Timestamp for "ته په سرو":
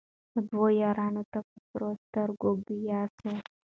1.31-1.89